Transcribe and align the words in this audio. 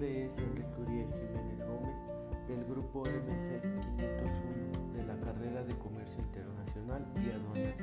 del 0.00 0.30
grupo 2.64 3.00
MC 3.00 3.60
501 3.60 4.94
de 4.94 5.04
la 5.04 5.14
carrera 5.20 5.62
de 5.62 5.74
Comercio 5.76 6.22
Internacional 6.22 7.06
y 7.16 7.30
Aduanas 7.30 7.76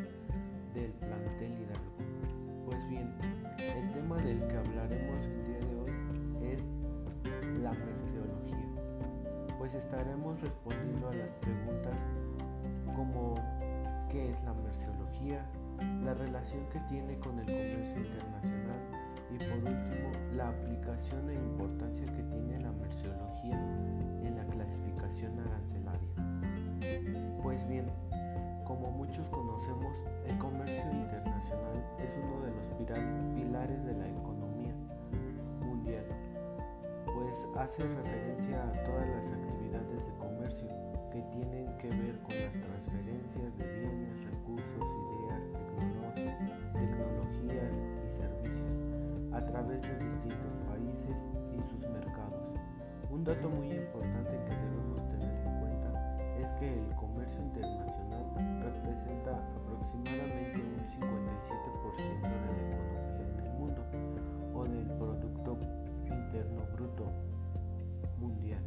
del 0.73 0.91
plantel 0.93 1.52
Hidalgo. 1.61 2.66
Pues 2.66 2.89
bien, 2.89 3.13
el 3.59 3.93
tema 3.93 4.17
del 4.17 4.39
que 4.48 4.57
hablaremos 4.57 5.25
el 5.27 5.45
día 5.45 5.59
de 5.59 5.75
hoy 5.80 5.91
es 6.41 6.63
la 7.62 7.71
merceología, 7.73 8.65
pues 9.59 9.76
estaremos 9.76 10.41
respondiendo 10.41 11.09
a 11.09 11.13
las 11.13 11.29
preguntas 11.35 11.93
como 12.95 13.35
¿qué 14.09 14.31
es 14.31 14.43
la 14.43 14.54
merceología? 14.55 15.45
la 16.04 16.15
relación 16.15 16.68
que 16.71 16.79
tiene 16.90 17.20
con 17.20 17.38
el 17.38 17.45
comercio 17.45 17.98
internacional 17.98 18.87
y 19.30 19.38
por 19.38 19.58
último 19.58 20.12
la 20.36 20.49
aplicación 20.49 21.30
e 21.30 21.34
importancia 21.34 22.05
que 22.05 22.23
tiene 22.23 22.59
la 22.59 22.72
merceología 22.72 23.59
en 24.23 24.35
la 24.35 24.45
clasificación 24.45 25.40
arancelaria. 25.40 26.09
Pues 27.44 27.68
bien, 27.68 27.85
como 28.66 28.91
muchos 28.91 29.27
conocemos, 29.30 29.95
el 30.27 30.38
comercio 30.38 30.91
internacional 30.91 31.76
es 31.99 32.12
uno 32.23 32.41
de 32.45 32.52
los 32.52 32.66
pilares 33.35 33.84
de 33.85 33.94
la 33.94 34.08
economía 34.08 34.73
mundial, 35.62 36.05
pues 37.05 37.48
hace 37.55 37.84
referencia 37.84 38.63
a 38.63 38.84
todas 38.84 39.07
las 39.07 39.34
actividades 39.34 40.05
de 40.05 40.13
comercio 40.20 40.68
que 41.12 41.21
tienen 41.32 41.77
que 41.77 41.90
ver 41.90 42.20
con 42.20 42.35
las 42.35 42.54
transferencias 42.54 43.57
de 43.57 43.76
dato 53.27 53.49
muy 53.49 53.70
importante 53.70 54.31
que 54.47 54.55
debemos 54.55 55.03
tener 55.09 55.35
en 55.45 55.59
cuenta 55.59 55.89
es 56.39 56.47
que 56.61 56.79
el 56.79 56.95
comercio 56.95 57.41
internacional 57.41 58.23
representa 58.63 59.35
aproximadamente 59.51 60.63
un 60.63 60.79
57% 60.87 62.21
de 62.21 62.29
la 62.29 62.51
economía 62.55 63.20
en 63.20 63.43
el 63.43 63.51
mundo 63.59 63.83
o 64.55 64.63
del 64.63 64.85
Producto 64.97 65.57
Interno 66.05 66.61
Bruto 66.73 67.11
mundial, 68.17 68.63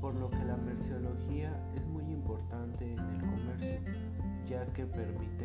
por 0.00 0.16
lo 0.16 0.28
que 0.28 0.44
la 0.44 0.56
merceología 0.56 1.52
es 1.76 1.86
muy 1.86 2.02
importante 2.02 2.84
en 2.84 2.98
el 2.98 3.20
comercio 3.20 3.78
ya 4.44 4.66
que 4.72 4.86
permite 4.86 5.41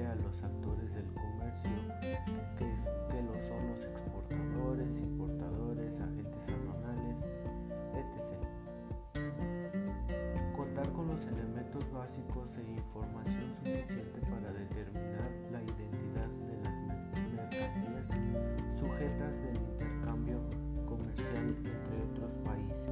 e 12.58 12.72
información 12.72 13.56
suficiente 13.64 14.20
para 14.22 14.52
determinar 14.54 15.32
la 15.52 15.62
identidad 15.64 16.30
de 16.48 16.58
las 16.64 16.76
mercancías 17.34 18.08
sujetas 18.80 19.34
del 19.44 19.56
intercambio 19.56 20.40
comercial 20.86 21.56
entre 21.64 22.02
otros 22.12 22.34
países. 22.46 22.88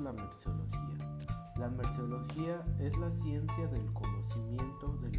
la 0.00 0.12
merceología? 0.12 0.80
La 1.56 1.68
merceología 1.68 2.62
es 2.78 2.96
la 2.98 3.10
ciencia 3.10 3.66
del 3.68 3.92
conocimiento 3.92 4.98
de 5.00 5.08
las 5.08 5.13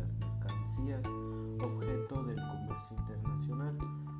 mercancías 0.79 1.05
objeto 1.61 2.23
del 2.23 2.35
comercio 2.35 2.97
internacional. 2.97 3.77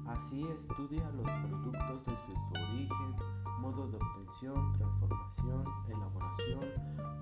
Así 0.07 0.41
estudia 0.43 1.09
los 1.11 1.29
productos 1.31 2.05
desde 2.05 2.33
su 2.35 2.51
origen, 2.63 3.15
modo 3.59 3.87
de 3.87 3.97
obtención, 3.97 4.73
transformación, 4.73 5.65
elaboración, 5.89 6.63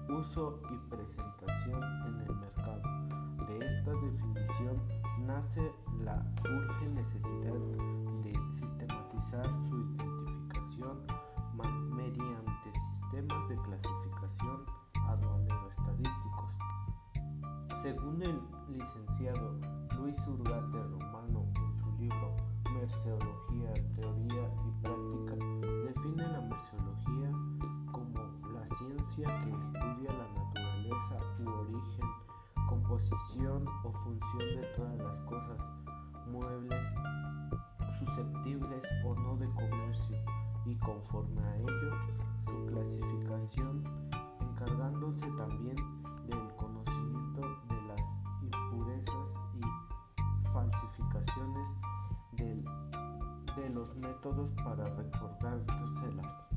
uso 0.09 0.59
y 0.69 0.77
presentación 0.89 1.83
en 2.07 2.19
el 2.21 2.35
mercado. 2.35 2.81
De 3.47 3.57
esta 3.57 3.91
definición 3.91 4.81
nace 5.25 5.71
la 6.03 6.23
urge 6.43 6.89
necesidad 6.89 7.53
de 8.23 8.33
sistematizar 8.59 9.45
su 9.69 9.77
identificación 9.77 11.07
mediante 11.95 12.71
sistemas 12.73 13.49
de 13.49 13.55
clasificación 13.57 14.65
aduanero-estadísticos. 15.07 16.51
Según 17.81 18.21
el 18.21 18.52
licenciado 19.23 19.55
Luis 19.97 20.15
Urgate 20.27 20.83
Romano 20.83 21.45
en 21.55 21.75
su 21.75 21.91
libro 21.97 22.35
Merceología, 22.73 23.73
Teoría 23.95 24.49
y 24.65 24.81
Práctica, 24.81 25.35
define 25.85 26.27
la 26.27 26.41
merceología 26.41 27.31
como 27.91 28.19
la 28.53 28.67
ciencia 28.75 29.27
que 29.27 29.51
estudia 29.51 30.11
la 30.11 30.27
naturaleza 30.33 31.17
u 31.39 31.49
origen, 31.49 32.05
composición 32.67 33.65
o 33.85 33.91
función 33.91 34.39
de 34.39 34.67
todas 34.75 34.97
las 34.97 35.21
cosas, 35.21 35.59
muebles, 36.27 36.83
susceptibles 37.99 38.89
o 39.05 39.15
no 39.15 39.37
de 39.37 39.49
comercio, 39.51 40.17
y 40.65 40.75
conforme 40.75 41.41
a 41.41 41.57
ello 41.57 41.91
su 42.45 42.65
clasificación, 42.65 43.83
encargándose 44.41 45.27
también 45.37 46.02
de 53.55 53.69
los 53.69 53.95
métodos 53.97 54.53
para 54.63 54.85
recordárselas. 54.95 56.47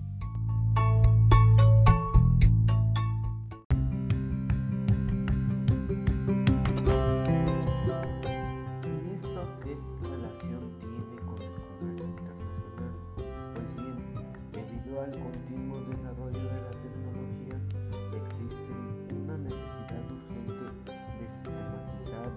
¿Y 8.84 9.14
esto 9.14 9.42
qué 9.62 9.76
relación 10.02 10.78
tiene 10.78 11.16
con 11.26 11.42
el 11.42 11.52
comercio 11.60 12.06
internacional? 12.06 12.94
Pues 13.54 13.68
bien, 13.76 13.96
debido 14.52 15.02
al 15.02 15.10
continuo 15.10 15.80
desarrollo 15.80 16.44
de 16.44 16.60
la 16.62 16.70
tecnología, 16.70 17.56
existe 18.24 18.72
una 19.12 19.36
necesidad 19.38 20.04
urgente 20.12 20.92
de 21.18 21.28
sistematizar 21.28 22.30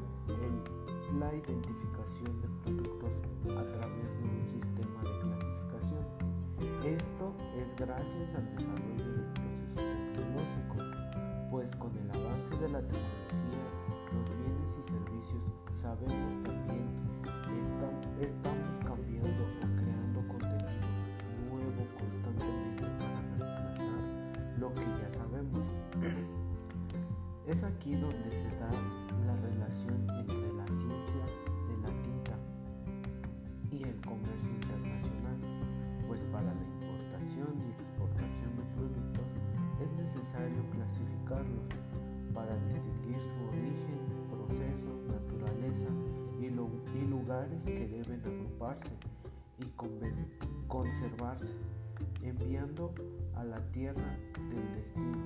la 1.19 1.33
identificación 1.33 1.98
gracias 7.79 8.35
al 8.35 8.45
desarrollo 8.55 9.11
del 9.15 9.25
proceso 9.33 9.79
tecnológico, 10.13 10.77
pues 11.49 11.75
con 11.75 11.91
el 11.97 12.09
avance 12.09 12.57
de 12.57 12.69
la 12.69 12.81
tecnología, 12.81 13.67
los 14.13 14.29
bienes 14.37 14.77
y 14.79 14.83
servicios 14.83 15.43
sabemos 15.81 16.43
también 16.43 16.89
estam- 17.55 18.19
estamos 18.19 18.77
cambiando 18.83 19.43
o 19.43 19.67
creando 19.77 20.27
contenido 20.27 20.89
nuevo 21.49 21.85
constantemente 21.97 22.83
para 22.99 23.21
reemplazar 23.29 24.59
lo 24.59 24.73
que 24.73 24.85
ya 25.01 25.09
sabemos. 25.11 25.63
Es 27.47 27.63
aquí 27.63 27.95
donde 27.95 28.31
se 28.31 28.45
da 28.59 28.69
la 29.25 29.35
relación 29.37 30.07
entre 30.19 30.53
la 30.53 30.67
ciencia 30.67 31.25
de 31.67 31.77
la 31.81 31.89
tinta 32.03 32.37
y 33.71 33.81
el 33.81 33.99
comercio 34.01 34.51
internacional, 34.51 35.35
pues 36.07 36.19
para 36.31 36.53
la 36.53 36.53
importación 37.29 37.61
y 37.61 37.71
exportación 37.71 38.55
de 38.55 38.63
productos 38.75 39.25
es 39.81 39.91
necesario 39.93 40.63
clasificarlos 40.71 41.65
para 42.33 42.55
distinguir 42.65 43.17
su 43.21 43.47
origen, 43.49 43.99
proceso, 44.29 44.89
naturaleza 45.07 45.89
y, 46.41 46.49
lu- 46.49 46.81
y 46.95 47.07
lugares 47.07 47.63
que 47.63 47.87
deben 47.87 48.21
agruparse 48.25 48.89
y 49.59 49.65
conservarse, 50.67 51.53
enviando 52.23 52.93
a 53.35 53.43
la 53.43 53.59
tierra 53.71 54.17
del 54.49 54.75
destino. 54.75 55.17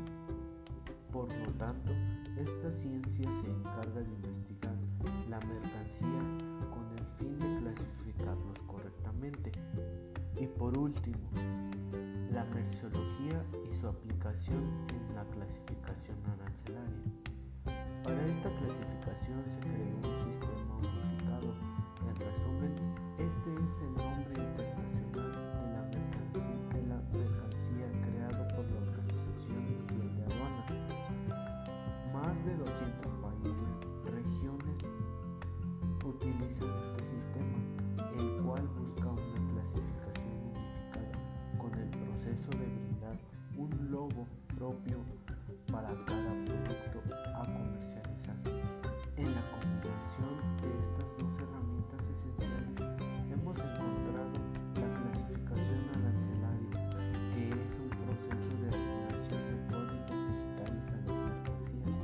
Por 1.12 1.30
lo 1.30 1.52
tanto, 1.54 1.92
esta 2.38 2.72
ciencia 2.72 3.30
se 3.42 3.50
encarga 3.50 4.02
de 4.02 4.10
investigar 4.10 4.76
la 5.30 5.40
mercancía 5.40 6.20
con 6.72 6.98
el 6.98 7.06
fin 7.18 7.38
de 7.40 7.60
clasificarlos 7.60 8.60
correctamente. 8.68 9.52
Y 10.40 10.48
por 10.48 10.76
último, 10.76 11.20
la 12.54 12.60
merceología 12.60 13.44
y 13.72 13.76
su 13.76 13.88
aplicación 13.88 14.64
en 14.90 15.16
la 15.16 15.24
clasificación 15.26 16.18
arancelaria. 16.26 17.04
Para 18.04 18.26
esta 18.26 18.50
clasificación 18.58 19.44
se 19.48 19.60
creó 19.60 19.98
un 19.98 20.34
sistema 20.34 20.78
unificado. 20.78 21.56
En 22.08 22.16
resumen, 22.16 22.74
este 23.18 23.50
es 23.66 23.82
el 23.82 23.94
nombre 23.96 24.44
internacional 24.44 25.03
un 43.58 43.92
logo 43.92 44.28
propio 44.56 44.98
para 45.72 45.90
cada 46.06 46.34
producto 46.46 47.02
a 47.36 47.46
comercializar. 47.46 48.36
En 49.18 49.26
la 49.26 49.44
combinación 49.52 50.34
de 50.62 50.70
estas 50.82 51.18
dos 51.18 51.34
herramientas 51.38 52.02
esenciales 52.14 52.82
hemos 53.32 53.58
encontrado 53.58 54.38
la 54.76 54.90
clasificación 54.98 55.82
arancelaria, 55.94 56.74
que 57.34 57.50
es 57.50 57.72
un 57.78 57.90
proceso 58.04 58.52
de 58.62 58.68
asignación 58.70 59.42
de 59.48 59.56
códigos 59.70 60.20
digitales 60.34 60.86
a 60.90 60.98
las 60.98 61.18
mercancías. 61.30 61.98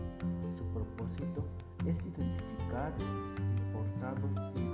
Su 0.57 0.63
propósito 0.73 1.41
es 1.85 2.05
identificar 2.05 2.93
importados 3.57 4.37
y 4.55 4.68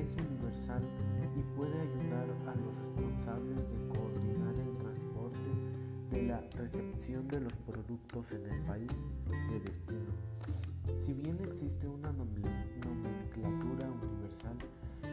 y 0.00 1.42
puede 1.56 1.78
ayudar 1.78 2.26
a 2.46 2.54
los 2.54 2.74
responsables 2.80 3.70
de 3.70 3.88
coordinar 3.88 4.54
el 4.54 4.76
transporte 4.78 5.50
de 6.10 6.22
la 6.22 6.40
recepción 6.56 7.28
de 7.28 7.40
los 7.40 7.54
productos 7.58 8.32
en 8.32 8.46
el 8.46 8.62
país 8.62 8.90
de 9.50 9.60
destino. 9.60 10.10
Si 10.96 11.12
bien 11.12 11.38
existe 11.44 11.86
una 11.86 12.12
nomenclatura 12.12 13.90
universal, 13.90 14.56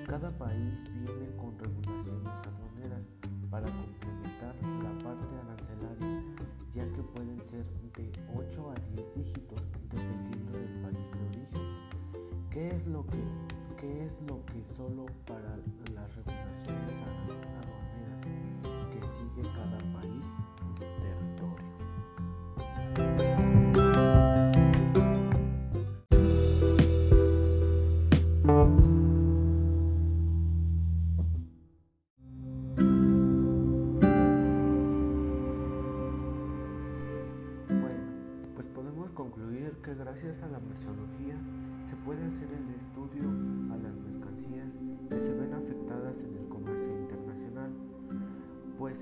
cada 0.08 0.32
país 0.38 0.90
viene 0.94 1.36
con 1.36 1.60
regulaciones 1.60 2.34
aduaneras 2.46 3.04
para 3.52 3.68
complementar 3.68 4.56
la 4.84 4.98
parte 5.04 5.28
arancelaria, 5.44 6.24
ya 6.72 6.86
que 6.94 7.04
pueden 7.04 7.42
ser 7.42 7.66
de 7.98 8.10
8 8.34 8.72
a 8.72 8.76
10 8.96 9.16
dígitos 9.16 9.62
dependiendo 9.92 10.54
del 10.54 10.82
país 10.82 11.12
de 11.12 11.28
origen. 11.28 11.62
¿Qué 12.50 12.70
es 12.70 12.88
lo 12.88 13.06
que 13.06 13.18
¿Qué 13.80 14.06
es 14.06 14.20
lo 14.24 14.44
que 14.48 14.64
solo 14.76 15.06
para 15.28 15.56
las 15.94 16.16
regulaciones 16.16 16.94
aduaneras 17.06 17.68
que 18.92 19.08
sigue 19.08 19.44
cada 19.54 19.78
país 19.94 20.26
en 20.58 20.78
su 20.78 20.90
territorio. 21.00 21.68
Bueno, 37.70 38.02
pues 38.56 38.68
podemos 38.70 39.12
concluir 39.12 39.72
que 39.84 39.94
gracias 39.94 40.42
a 40.42 40.48
la 40.48 40.60
merceología 40.60 41.38
se 41.90 41.96
puede 41.98 42.26
hacer 42.26 42.50
el 42.52 42.76
estudio 42.76 43.24
a 43.72 43.78
las 43.78 43.96
mercancías 43.96 44.68
que 45.10 45.20
se 45.20 45.34
ven 45.34 45.54
afectadas 45.54 46.18
en 46.20 46.36
el 46.36 46.50
comercio 46.50 47.00
internacional, 47.00 47.72
pues 48.78 48.98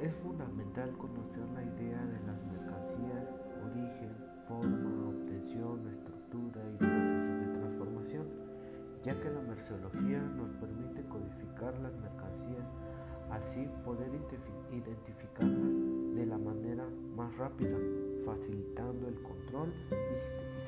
es 0.00 0.14
fundamental 0.14 0.92
conocer 0.96 1.42
la 1.54 1.64
idea 1.64 2.04
de 2.06 2.20
las 2.24 2.38
mercancías, 2.46 3.26
origen, 3.66 4.14
forma, 4.46 5.08
obtención, 5.08 5.88
estructura 5.88 6.62
y 6.70 6.76
procesos 6.76 7.40
de 7.40 7.58
transformación, 7.58 8.26
ya 9.02 9.20
que 9.20 9.30
la 9.30 9.40
merceología 9.40 10.20
nos 10.20 10.50
permite 10.52 11.02
codificar 11.08 11.76
las 11.80 11.96
mercancías, 11.98 12.66
así 13.30 13.68
poder 13.84 14.10
identificarlas 14.70 16.14
de 16.14 16.26
la 16.26 16.38
manera 16.38 16.86
más 17.16 17.36
rápida, 17.36 17.76
facilitando 18.24 19.08
el 19.08 19.20
control 19.22 19.72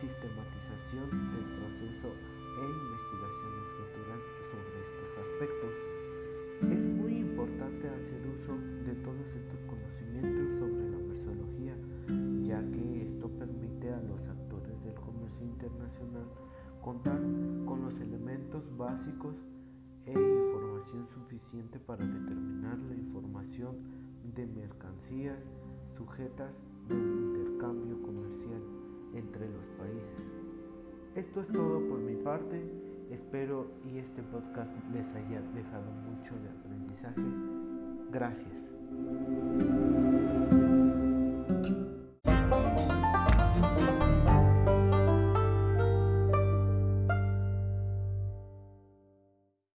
sistematización 0.01 1.11
del 1.11 1.45
proceso 1.59 2.07
e 2.07 2.65
investigaciones 2.71 3.67
futuras 3.75 4.23
sobre 4.47 4.79
estos 4.79 5.11
aspectos. 5.27 5.75
Es 6.71 6.87
muy 6.87 7.19
importante 7.19 7.89
hacer 7.89 8.23
uso 8.29 8.55
de 8.87 8.95
todos 9.03 9.27
estos 9.35 9.61
conocimientos 9.65 10.57
sobre 10.59 10.89
la 10.91 10.99
merceología, 10.99 11.75
ya 12.43 12.63
que 12.71 13.03
esto 13.03 13.29
permite 13.29 13.93
a 13.93 14.01
los 14.03 14.23
actores 14.29 14.85
del 14.85 14.95
comercio 14.95 15.45
internacional 15.45 16.27
contar 16.81 17.21
con 17.67 17.83
los 17.83 17.99
elementos 17.99 18.65
básicos 18.77 19.35
e 20.07 20.13
información 20.13 21.09
suficiente 21.09 21.81
para 21.81 22.07
determinar 22.07 22.79
la 22.79 22.95
información 22.95 23.77
de 24.23 24.47
mercancías 24.47 25.43
sujetas 25.91 26.55
del 26.89 27.03
intercambio 27.03 28.01
comercial 28.01 28.78
entre 29.15 29.49
los 29.49 29.65
países. 29.79 30.39
Esto 31.15 31.41
es 31.41 31.49
todo 31.49 31.81
por 31.89 31.99
mi 31.99 32.17
parte. 32.17 32.63
Espero 33.11 33.67
y 33.85 33.99
este 33.99 34.23
podcast 34.23 34.73
les 34.93 35.07
haya 35.15 35.41
dejado 35.55 35.91
mucho 36.07 36.35
de 36.41 36.49
aprendizaje. 36.51 37.23
Gracias. 38.11 39.78